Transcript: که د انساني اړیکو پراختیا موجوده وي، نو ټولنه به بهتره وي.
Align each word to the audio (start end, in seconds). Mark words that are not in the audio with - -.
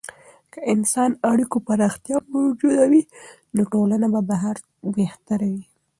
که 0.53 0.59
د 0.61 0.65
انساني 0.73 1.15
اړیکو 1.31 1.57
پراختیا 1.67 2.17
موجوده 2.35 2.85
وي، 2.91 3.03
نو 3.55 3.61
ټولنه 3.73 4.07
به 4.13 4.21
بهتره 5.29 5.47
وي. 5.53 5.65